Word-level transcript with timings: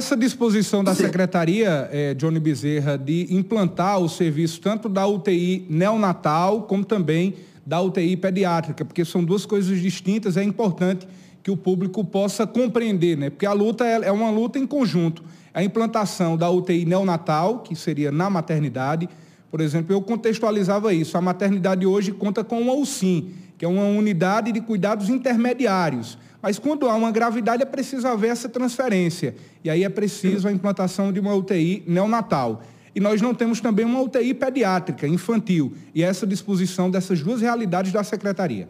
essa 0.00 0.16
disposição 0.16 0.82
da. 0.82 0.94
Secretaria, 0.94 1.88
eh, 1.92 2.14
Johnny 2.14 2.40
Bezerra, 2.40 2.96
de 2.96 3.26
implantar 3.30 3.98
o 3.98 4.08
serviço 4.08 4.58
tanto 4.60 4.88
da 4.88 5.06
UTI 5.06 5.66
neonatal 5.68 6.62
como 6.62 6.84
também 6.84 7.34
da 7.66 7.80
UTI 7.80 8.16
pediátrica, 8.16 8.82
porque 8.82 9.04
são 9.04 9.22
duas 9.22 9.44
coisas 9.44 9.78
distintas, 9.78 10.38
é 10.38 10.42
importante 10.42 11.06
que 11.42 11.50
o 11.50 11.56
público 11.56 12.02
possa 12.02 12.46
compreender, 12.46 13.16
né? 13.16 13.30
Porque 13.30 13.44
a 13.44 13.52
luta 13.52 13.86
é, 13.86 14.06
é 14.06 14.12
uma 14.12 14.30
luta 14.30 14.58
em 14.58 14.66
conjunto. 14.66 15.22
A 15.52 15.62
implantação 15.62 16.36
da 16.36 16.50
UTI 16.50 16.86
neonatal, 16.86 17.58
que 17.60 17.76
seria 17.76 18.10
na 18.10 18.30
maternidade, 18.30 19.08
por 19.50 19.60
exemplo, 19.60 19.94
eu 19.94 20.00
contextualizava 20.00 20.94
isso. 20.94 21.18
A 21.18 21.20
maternidade 21.20 21.84
hoje 21.84 22.12
conta 22.12 22.42
com 22.42 22.60
uma 22.60 22.72
UCIM, 22.72 23.34
que 23.58 23.64
é 23.64 23.68
uma 23.68 23.84
unidade 23.84 24.50
de 24.52 24.60
cuidados 24.60 25.10
intermediários. 25.10 26.16
Mas 26.42 26.58
quando 26.58 26.88
há 26.88 26.94
uma 26.94 27.10
gravidade, 27.10 27.62
é 27.62 27.66
preciso 27.66 28.06
haver 28.08 28.30
essa 28.30 28.48
transferência. 28.48 29.34
E 29.62 29.70
aí 29.70 29.84
é 29.84 29.88
preciso 29.88 30.48
a 30.48 30.52
implantação 30.52 31.12
de 31.12 31.20
uma 31.20 31.34
UTI 31.34 31.82
neonatal. 31.86 32.62
E 32.94 33.00
nós 33.00 33.20
não 33.20 33.34
temos 33.34 33.60
também 33.60 33.84
uma 33.84 34.00
UTI 34.00 34.34
pediátrica, 34.34 35.06
infantil. 35.06 35.74
E 35.94 36.02
essa 36.02 36.26
disposição 36.26 36.90
dessas 36.90 37.22
duas 37.22 37.40
realidades 37.40 37.92
da 37.92 38.02
Secretaria. 38.02 38.68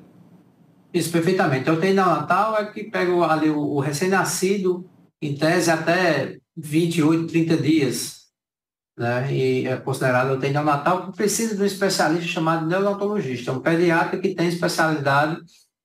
Isso, 0.92 1.10
perfeitamente. 1.10 1.70
A 1.70 1.72
UTI 1.72 1.92
neonatal 1.92 2.56
é 2.59 2.66
que 2.66 2.84
pega 2.84 3.12
ali 3.26 3.48
o, 3.48 3.78
recém-nascido, 3.78 4.84
em 5.23 5.34
tese, 5.34 5.70
até 5.70 6.37
28, 6.56 7.26
30 7.26 7.56
dias 7.56 8.20
né, 9.00 9.32
e 9.32 9.66
é 9.66 9.76
considerado 9.78 10.34
UTI 10.34 10.50
neonatal, 10.50 11.06
que 11.06 11.16
precisa 11.16 11.56
de 11.56 11.62
um 11.62 11.64
especialista 11.64 12.28
chamado 12.28 12.66
neonatologista, 12.66 13.50
um 13.50 13.60
pediatra 13.60 14.20
que 14.20 14.34
tem 14.34 14.46
especialidade 14.46 15.40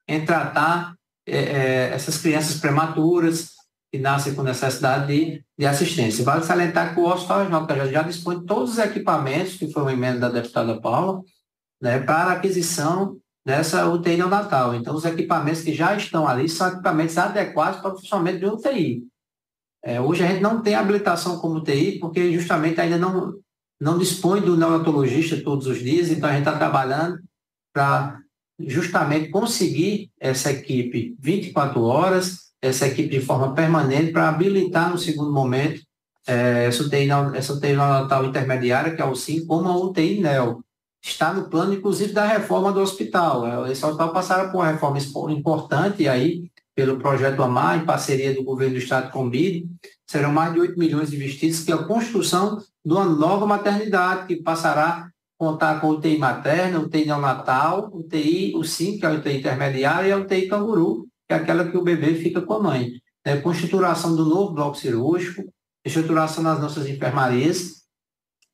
em 0.05 0.25
tratar 0.25 0.93
é, 1.27 1.37
é, 1.37 1.89
essas 1.93 2.17
crianças 2.17 2.59
prematuras 2.59 3.55
que 3.91 3.99
nascem 3.99 4.35
com 4.35 4.43
necessidade 4.43 5.07
de, 5.07 5.43
de 5.57 5.65
assistência. 5.65 6.23
Vale 6.23 6.43
salientar 6.43 6.93
que 6.93 6.99
o 6.99 7.05
Hospital 7.05 7.39
Regional 7.39 7.67
já, 7.67 7.87
já 7.87 8.01
dispõe 8.03 8.39
de 8.39 8.45
todos 8.45 8.73
os 8.73 8.77
equipamentos, 8.77 9.55
que 9.55 9.71
foi 9.71 9.81
uma 9.81 9.93
emenda 9.93 10.19
da 10.19 10.29
deputada 10.29 10.79
Paula, 10.79 11.21
né, 11.81 11.99
para 11.99 12.33
aquisição 12.33 13.17
dessa 13.45 13.87
UTI 13.87 14.17
neonatal. 14.17 14.75
Então, 14.75 14.95
os 14.95 15.05
equipamentos 15.05 15.61
que 15.61 15.73
já 15.73 15.95
estão 15.95 16.27
ali 16.27 16.49
são 16.49 16.67
equipamentos 16.67 17.17
adequados 17.17 17.79
para 17.79 17.93
o 17.93 17.97
funcionamento 17.97 18.39
de 18.39 18.45
UTI. 18.47 19.03
É, 19.83 20.01
hoje 20.01 20.23
a 20.23 20.27
gente 20.27 20.41
não 20.41 20.63
tem 20.63 20.73
habilitação 20.73 21.37
como 21.37 21.63
TI, 21.63 21.99
porque 21.99 22.33
justamente 22.33 22.81
ainda 22.81 22.97
não, 22.97 23.35
não 23.79 23.99
dispõe 23.99 24.41
do 24.41 24.57
neonatologista 24.57 25.41
todos 25.43 25.67
os 25.67 25.77
dias, 25.77 26.09
então 26.09 26.27
a 26.27 26.33
gente 26.33 26.41
está 26.47 26.57
trabalhando 26.57 27.19
para 27.71 28.19
justamente 28.59 29.29
conseguir 29.29 30.09
essa 30.19 30.51
equipe 30.51 31.15
24 31.19 31.81
horas, 31.81 32.51
essa 32.61 32.87
equipe 32.87 33.09
de 33.09 33.21
forma 33.21 33.53
permanente, 33.53 34.11
para 34.11 34.29
habilitar 34.29 34.89
no 34.89 34.97
segundo 34.97 35.31
momento 35.31 35.81
é, 36.27 36.65
essa, 36.65 36.83
UTI, 36.83 37.09
essa 37.35 37.53
UTI 37.53 37.69
neonatal 37.69 38.25
intermediária, 38.25 38.95
que 38.95 39.01
é 39.01 39.05
o 39.05 39.15
SIM, 39.15 39.45
como 39.45 39.69
a 39.69 39.77
UTI 39.77 40.21
NEL. 40.21 40.61
Está 41.03 41.31
no 41.31 41.49
plano, 41.49 41.73
inclusive, 41.73 42.13
da 42.13 42.25
reforma 42.25 42.71
do 42.71 42.79
hospital. 42.79 43.67
Esse 43.67 43.85
hospital 43.85 44.11
passaram 44.11 44.51
por 44.51 44.57
uma 44.57 44.71
reforma 44.71 44.97
importante 45.31 46.07
aí, 46.07 46.49
pelo 46.73 46.97
projeto 46.97 47.43
AMAR, 47.43 47.77
em 47.77 47.85
parceria 47.85 48.33
do 48.33 48.43
governo 48.43 48.73
do 48.73 48.79
estado 48.79 49.11
com 49.11 49.25
o 49.25 49.29
BID, 49.29 49.69
serão 50.05 50.33
mais 50.33 50.53
de 50.53 50.59
8 50.59 50.77
milhões 50.77 51.13
investidos, 51.13 51.63
que 51.63 51.71
é 51.71 51.75
a 51.75 51.83
construção 51.83 52.57
de 52.83 52.91
uma 52.91 53.05
nova 53.05 53.45
maternidade, 53.45 54.27
que 54.27 54.35
passará 54.35 55.09
contar 55.37 55.81
com 55.81 55.89
UTI 55.89 56.17
materna, 56.17 56.79
UTI 56.79 57.05
neonatal, 57.05 57.89
UTI, 57.93 58.55
o 58.55 58.63
SIM, 58.63 58.97
que 58.97 59.05
é 59.05 59.09
a 59.09 59.13
UTI 59.13 59.37
intermediária, 59.37 60.07
e 60.07 60.11
a 60.11 60.17
UTI 60.17 60.47
canguru, 60.47 61.07
que 61.27 61.33
é 61.33 61.37
aquela 61.37 61.69
que 61.69 61.77
o 61.77 61.83
bebê 61.83 62.15
fica 62.15 62.41
com 62.41 62.53
a 62.53 62.59
mãe. 62.59 62.91
É, 63.25 63.37
com 63.37 63.51
estruturação 63.51 64.15
do 64.15 64.23
novo 64.23 64.53
bloco 64.53 64.77
cirúrgico, 64.77 65.43
estruturação 65.83 66.43
das 66.43 66.59
nossas 66.59 66.87
enfermarias, 66.87 67.85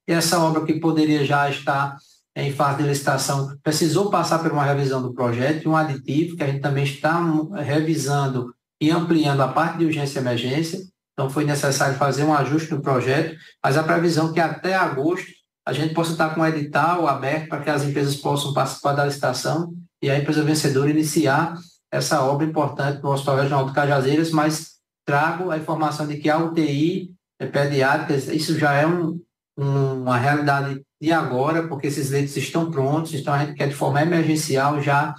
e 0.07 0.13
essa 0.13 0.39
obra 0.39 0.65
que 0.65 0.79
poderia 0.79 1.25
já 1.25 1.49
estar 1.49 1.97
em 2.35 2.53
fase 2.53 2.81
de 2.81 2.89
licitação, 2.89 3.57
precisou 3.61 4.09
passar 4.09 4.39
por 4.39 4.51
uma 4.51 4.63
revisão 4.63 5.01
do 5.01 5.13
projeto 5.13 5.65
e 5.65 5.67
um 5.67 5.75
aditivo 5.75 6.37
que 6.37 6.43
a 6.43 6.47
gente 6.47 6.61
também 6.61 6.85
está 6.85 7.19
revisando 7.55 8.53
e 8.79 8.89
ampliando 8.89 9.41
a 9.41 9.49
parte 9.49 9.79
de 9.79 9.85
urgência 9.85 10.19
e 10.19 10.21
emergência. 10.21 10.79
Então, 11.13 11.29
foi 11.29 11.43
necessário 11.43 11.97
fazer 11.97 12.23
um 12.23 12.33
ajuste 12.33 12.71
no 12.71 12.81
projeto, 12.81 13.37
mas 13.63 13.77
a 13.77 13.83
previsão 13.83 14.29
é 14.29 14.33
que 14.33 14.39
até 14.39 14.73
agosto 14.73 15.29
a 15.65 15.73
gente 15.73 15.93
possa 15.93 16.11
estar 16.11 16.33
com 16.33 16.41
o 16.41 16.45
edital 16.45 17.07
aberto 17.07 17.49
para 17.49 17.61
que 17.61 17.69
as 17.69 17.83
empresas 17.83 18.15
possam 18.15 18.53
participar 18.53 18.93
da 18.93 19.05
licitação 19.05 19.73
e 20.01 20.09
a 20.09 20.17
empresa 20.17 20.43
vencedora 20.43 20.89
iniciar 20.89 21.55
essa 21.91 22.23
obra 22.23 22.45
importante 22.45 23.01
no 23.03 23.11
Hospital 23.11 23.35
Regional 23.37 23.65
de 23.65 23.73
Cajazeiras, 23.73 24.31
mas 24.31 24.71
trago 25.05 25.51
a 25.51 25.57
informação 25.57 26.07
de 26.07 26.17
que 26.17 26.29
a 26.29 26.37
UTI 26.37 27.11
é 27.39 27.45
pediátrica, 27.45 28.33
isso 28.33 28.57
já 28.57 28.73
é 28.73 28.87
um, 28.87 29.19
um, 29.57 30.01
uma 30.03 30.17
realidade 30.17 30.81
de 31.01 31.11
agora, 31.11 31.67
porque 31.67 31.87
esses 31.87 32.09
leitos 32.09 32.37
estão 32.37 32.71
prontos, 32.71 33.13
então 33.13 33.33
a 33.33 33.43
gente 33.43 33.55
quer 33.55 33.67
de 33.67 33.75
forma 33.75 34.01
emergencial 34.01 34.81
já 34.81 35.13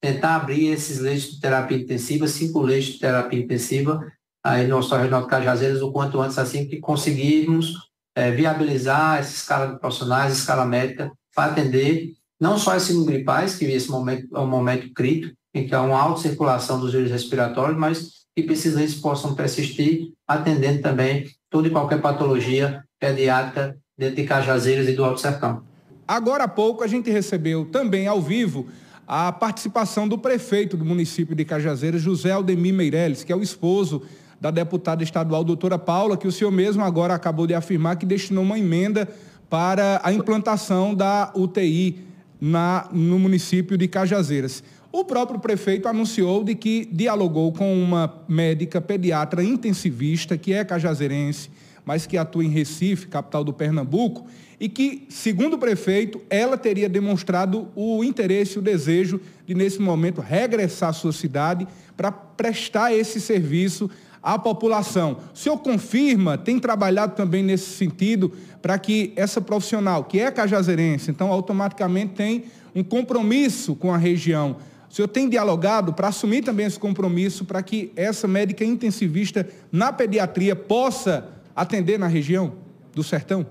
tentar 0.00 0.36
abrir 0.36 0.68
esses 0.68 0.98
leitos 0.98 1.32
de 1.32 1.40
terapia 1.40 1.78
intensiva, 1.78 2.26
cinco 2.26 2.60
leitos 2.60 2.94
de 2.94 2.98
terapia 2.98 3.40
intensiva, 3.40 4.00
aí 4.44 4.66
no 4.66 4.78
Hospital 4.78 5.00
Regional 5.00 5.22
de 5.22 5.28
Cajazeiras, 5.28 5.82
o 5.82 5.92
quanto 5.92 6.20
antes, 6.20 6.38
assim 6.38 6.66
que 6.66 6.78
conseguirmos 6.78 7.74
é, 8.16 8.30
viabilizar 8.30 9.18
essa 9.18 9.34
escala 9.34 9.74
de 9.74 9.78
profissionais, 9.78 10.32
escala 10.32 10.64
médica, 10.64 11.12
para 11.34 11.52
atender 11.52 12.14
não 12.40 12.58
só 12.58 12.74
esses 12.74 12.96
gripais, 13.04 13.56
que 13.56 13.66
esse 13.66 13.90
momento 13.90 14.34
é 14.34 14.40
um 14.40 14.46
momento 14.46 14.92
crítico, 14.94 15.36
em 15.54 15.66
que 15.66 15.74
há 15.74 15.82
uma 15.82 16.00
alta 16.00 16.22
circulação 16.22 16.80
dos 16.80 16.92
vírus 16.92 17.10
respiratórios, 17.10 17.78
mas 17.78 18.16
que 18.34 18.42
leitos 18.42 18.96
possam 18.96 19.34
persistir, 19.34 20.12
atendendo 20.26 20.82
também 20.82 21.26
toda 21.50 21.68
e 21.68 21.70
qualquer 21.70 22.00
patologia 22.00 22.82
pediátrica 22.98 23.76
dentro 23.96 24.16
de 24.16 24.24
Cajazeiras 24.24 24.88
e 24.88 24.92
do 24.92 25.04
Alto 25.04 25.20
Sertão. 25.20 25.62
Agora 26.06 26.44
há 26.44 26.48
pouco 26.48 26.84
a 26.84 26.86
gente 26.86 27.10
recebeu 27.10 27.64
também 27.66 28.06
ao 28.06 28.20
vivo 28.20 28.66
a 29.06 29.32
participação 29.32 30.08
do 30.08 30.18
prefeito 30.18 30.76
do 30.76 30.84
município 30.84 31.34
de 31.34 31.44
Cajazeiras, 31.44 32.02
José 32.02 32.32
Aldemir 32.32 32.74
Meirelles, 32.74 33.24
que 33.24 33.32
é 33.32 33.36
o 33.36 33.42
esposo 33.42 34.02
da 34.40 34.50
deputada 34.50 35.02
estadual 35.02 35.42
doutora 35.42 35.78
Paula, 35.78 36.16
que 36.16 36.28
o 36.28 36.32
senhor 36.32 36.50
mesmo 36.50 36.82
agora 36.82 37.14
acabou 37.14 37.46
de 37.46 37.54
afirmar 37.54 37.96
que 37.96 38.06
destinou 38.06 38.44
uma 38.44 38.58
emenda 38.58 39.08
para 39.48 40.00
a 40.02 40.12
implantação 40.12 40.94
da 40.94 41.32
UTI 41.34 42.04
na, 42.40 42.88
no 42.92 43.18
município 43.18 43.78
de 43.78 43.88
Cajazeiras. 43.88 44.62
O 44.92 45.04
próprio 45.04 45.38
prefeito 45.38 45.88
anunciou 45.88 46.42
de 46.42 46.54
que 46.54 46.88
dialogou 46.90 47.52
com 47.52 47.82
uma 47.82 48.22
médica 48.28 48.80
pediatra 48.80 49.44
intensivista, 49.44 50.38
que 50.38 50.52
é 50.52 50.64
cajazeirense, 50.64 51.50
mas 51.84 52.06
que 52.06 52.16
atua 52.16 52.44
em 52.44 52.48
Recife, 52.48 53.06
capital 53.06 53.44
do 53.44 53.52
Pernambuco, 53.52 54.26
e 54.58 54.68
que, 54.68 55.06
segundo 55.10 55.54
o 55.54 55.58
prefeito, 55.58 56.20
ela 56.30 56.56
teria 56.56 56.88
demonstrado 56.88 57.68
o 57.76 58.02
interesse, 58.02 58.58
o 58.58 58.62
desejo 58.62 59.20
de, 59.46 59.54
nesse 59.54 59.80
momento, 59.80 60.22
regressar 60.22 60.88
à 60.88 60.92
sua 60.94 61.12
cidade 61.12 61.68
para 61.94 62.10
prestar 62.10 62.94
esse 62.94 63.20
serviço 63.20 63.90
à 64.26 64.36
população. 64.36 65.18
O 65.32 65.38
senhor 65.38 65.56
confirma, 65.58 66.36
tem 66.36 66.58
trabalhado 66.58 67.14
também 67.14 67.44
nesse 67.44 67.70
sentido, 67.76 68.32
para 68.60 68.76
que 68.76 69.12
essa 69.14 69.40
profissional, 69.40 70.02
que 70.02 70.18
é 70.18 70.32
cajazeirense, 70.32 71.12
então 71.12 71.30
automaticamente 71.30 72.14
tem 72.14 72.46
um 72.74 72.82
compromisso 72.82 73.76
com 73.76 73.94
a 73.94 73.96
região. 73.96 74.56
O 74.90 74.92
senhor 74.92 75.06
tem 75.06 75.28
dialogado 75.28 75.92
para 75.92 76.08
assumir 76.08 76.42
também 76.42 76.66
esse 76.66 76.78
compromisso 76.78 77.44
para 77.44 77.62
que 77.62 77.92
essa 77.94 78.26
médica 78.26 78.64
intensivista 78.64 79.46
na 79.70 79.92
pediatria 79.92 80.56
possa 80.56 81.28
atender 81.54 81.96
na 81.96 82.08
região 82.08 82.54
do 82.92 83.04
Sertão? 83.04 83.46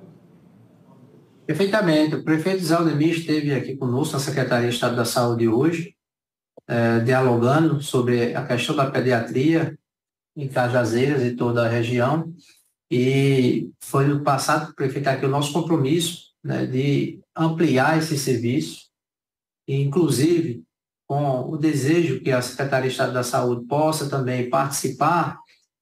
Perfeitamente. 1.47 2.16
O 2.16 2.24
prefeito 2.24 2.66
Zaldemir 2.66 3.18
esteve 3.18 3.53
aqui 3.53 3.78
conosco 3.78 4.16
na 4.16 4.19
Secretaria 4.19 4.68
de 4.68 4.75
Estado 4.75 4.97
da 4.97 5.06
Saúde 5.06 5.47
hoje, 5.47 5.96
é, 6.68 7.00
dialogando 7.00 7.81
sobre 7.81 8.36
a 8.36 8.44
questão 8.44 8.75
da 8.75 8.92
pediatria 8.92 9.78
em 10.35 10.47
Cajazeiras 10.47 11.23
e 11.23 11.35
toda 11.35 11.66
a 11.66 11.69
região. 11.69 12.34
E 12.91 13.71
foi 13.81 14.06
no 14.06 14.24
passado, 14.24 14.74
prefeito, 14.75 15.07
aqui 15.07 15.25
o 15.25 15.30
nosso 15.30 15.54
compromisso 15.54 16.33
né, 16.44 16.65
de 16.65 17.19
ampliar 17.36 17.98
esse 17.98 18.18
serviço, 18.18 18.86
e, 19.68 19.81
inclusive 19.81 20.63
com 21.07 21.50
o 21.50 21.57
desejo 21.57 22.21
que 22.21 22.31
a 22.31 22.42
Secretaria 22.42 22.88
de 22.88 22.94
Estado 22.94 23.13
da 23.13 23.24
Saúde 23.24 23.65
possa 23.68 24.09
também 24.09 24.50
participar 24.50 25.38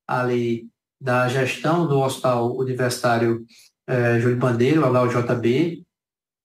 ali 0.07 0.67
da 1.01 1.27
gestão 1.29 1.87
do 1.87 1.99
Hospital 1.99 2.55
Universitário 2.57 3.45
eh, 3.87 4.19
Júlio 4.19 4.37
Bandeiro, 4.37 4.89
lá 4.89 5.01
o 5.01 5.07
JB, 5.07 5.83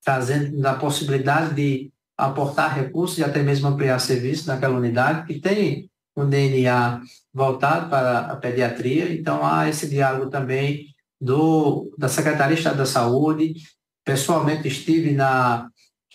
trazendo 0.05 0.65
a 0.67 0.75
possibilidade 0.75 1.55
de 1.55 1.93
aportar 2.17 2.75
recursos 2.75 3.19
e 3.19 3.25
até 3.25 3.43
mesmo 3.43 3.69
ampliar 3.69 3.99
serviços 4.01 4.47
naquela 4.47 4.77
unidade, 4.77 5.27
que 5.27 5.41
tem 5.41 5.91
um 6.21 6.29
DNA 6.29 7.01
voltado 7.33 7.89
para 7.89 8.21
a 8.21 8.37
pediatria, 8.37 9.13
então 9.13 9.47
há 9.47 9.69
esse 9.69 9.89
diálogo 9.89 10.31
também 10.31 10.87
do, 11.21 11.93
da 11.97 12.09
Secretaria 12.09 12.55
de 12.55 12.61
Estado 12.61 12.79
da 12.79 12.87
Saúde, 12.87 13.55
pessoalmente 14.05 14.67
estive 14.67 15.13
na, 15.13 15.69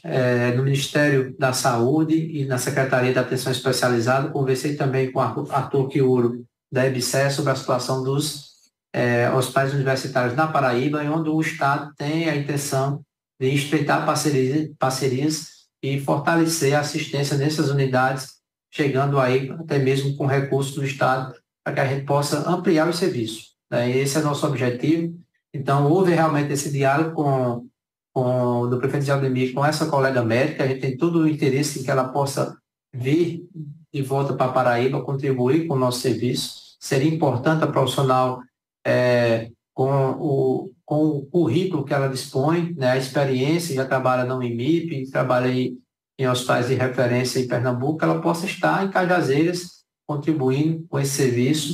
eh, 0.03 0.51
no 0.55 0.63
Ministério 0.63 1.35
da 1.37 1.53
Saúde 1.53 2.15
e 2.15 2.45
na 2.45 2.57
Secretaria 2.57 3.13
da 3.13 3.21
Atenção 3.21 3.51
Especializada, 3.51 4.29
conversei 4.29 4.75
também 4.75 5.11
com 5.11 5.19
Arthur 5.19 5.87
Quiuro, 5.87 6.45
da 6.71 6.85
EBSE 6.85 7.29
sobre 7.29 7.51
a 7.51 7.55
situação 7.55 8.03
dos 8.03 8.53
é, 8.91 9.29
hospitais 9.31 9.73
universitários 9.73 10.35
na 10.35 10.47
Paraíba, 10.47 11.03
onde 11.03 11.29
o 11.29 11.39
Estado 11.39 11.93
tem 11.95 12.29
a 12.29 12.35
intenção 12.35 13.03
de 13.39 13.49
estreitar 13.53 14.05
parcerias, 14.05 14.69
parcerias 14.77 15.47
e 15.81 15.99
fortalecer 15.99 16.73
a 16.73 16.79
assistência 16.79 17.37
nessas 17.37 17.69
unidades, 17.69 18.42
chegando 18.73 19.19
aí 19.19 19.51
até 19.51 19.77
mesmo 19.77 20.17
com 20.17 20.25
recursos 20.25 20.73
do 20.73 20.83
Estado, 20.83 21.35
para 21.63 21.75
que 21.75 21.79
a 21.79 21.87
gente 21.87 22.05
possa 22.05 22.49
ampliar 22.49 22.89
o 22.89 22.93
serviço. 22.93 23.51
Né? 23.69 23.95
Esse 23.95 24.17
é 24.17 24.21
nosso 24.21 24.47
objetivo. 24.47 25.15
Então, 25.53 25.89
houve 25.89 26.11
realmente 26.11 26.51
esse 26.51 26.71
diálogo 26.71 27.13
com, 27.13 27.67
com 28.11 28.67
do 28.67 28.79
prefeito 28.79 29.05
de 29.05 29.11
Aldemir 29.11 29.53
com 29.53 29.63
essa 29.63 29.85
colega 29.85 30.23
médica, 30.23 30.63
a 30.63 30.67
gente 30.67 30.81
tem 30.81 30.97
todo 30.97 31.19
o 31.19 31.27
interesse 31.27 31.79
em 31.79 31.83
que 31.83 31.91
ela 31.91 32.09
possa 32.09 32.57
vir 32.91 33.47
de 33.93 34.01
volta 34.01 34.33
para 34.33 34.51
Paraíba, 34.51 35.03
contribuir 35.03 35.67
com 35.67 35.75
o 35.75 35.79
nosso 35.79 35.99
serviço. 35.99 36.75
Seria 36.79 37.13
importante 37.13 37.63
a 37.63 37.67
profissional 37.67 38.41
é, 38.85 39.51
com, 39.71 40.11
o, 40.19 40.71
com 40.83 41.05
o 41.09 41.25
currículo 41.27 41.85
que 41.85 41.93
ela 41.93 42.09
dispõe, 42.09 42.73
né, 42.73 42.91
a 42.91 42.97
experiência, 42.97 43.75
já 43.75 43.85
trabalha 43.85 44.23
no 44.23 44.41
IMIP, 44.41 45.11
trabalha 45.11 45.47
em, 45.47 45.77
em 46.23 46.27
hospitais 46.27 46.67
de 46.67 46.75
referência 46.75 47.39
em 47.39 47.47
Pernambuco, 47.47 48.03
ela 48.03 48.21
possa 48.21 48.45
estar 48.45 48.85
em 48.85 48.89
Cajazeiras 48.89 49.83
contribuindo 50.07 50.85
com 50.87 50.99
esse 50.99 51.11
serviço 51.11 51.73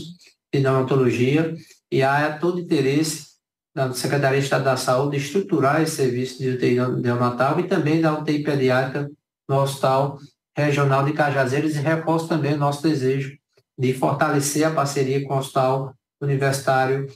de 0.53 0.59
neonatologia 0.59 1.55
e 1.91 2.01
há 2.03 2.37
todo 2.37 2.59
interesse 2.59 3.29
da 3.75 3.93
Secretaria 3.93 4.39
de 4.39 4.43
Estado 4.43 4.63
da 4.63 4.77
Saúde 4.77 5.17
estruturar 5.17 5.81
esse 5.81 5.95
serviço 5.95 6.39
de 6.39 6.49
UTI 6.49 6.75
neonatal 7.01 7.59
e 7.59 7.67
também 7.67 8.01
da 8.01 8.17
UTI 8.17 8.43
pediátrica 8.43 9.09
no 9.47 9.57
Hospital 9.57 10.17
Regional 10.55 11.05
de 11.05 11.13
Cajazeiras 11.13 11.75
e 11.75 11.79
reforço 11.79 12.27
também 12.27 12.53
o 12.53 12.57
nosso 12.57 12.83
desejo 12.83 13.37
de 13.77 13.93
fortalecer 13.93 14.65
a 14.65 14.71
parceria 14.71 15.25
com 15.25 15.33
o 15.33 15.37
Hospital 15.37 15.95
Universitário 16.21 17.07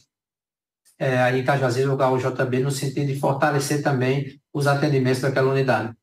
é, 0.98 1.38
em 1.38 1.44
Cajazeiras, 1.44 1.94
o 1.94 2.14
UJB, 2.14 2.60
no 2.60 2.72
sentido 2.72 3.08
de 3.08 3.20
fortalecer 3.20 3.84
também 3.84 4.40
os 4.54 4.68
atendimentos 4.68 5.22
daquela 5.22 5.52
unidade. 5.52 5.94